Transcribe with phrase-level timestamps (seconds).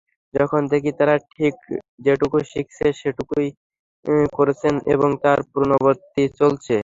[0.33, 1.55] যখন দেখি তারা ঠিক
[2.05, 3.47] যেটুকু শিখেছেন, সেটুকুই
[4.37, 6.75] করছেন এবং তার পুনরাবৃত্তি চলছে।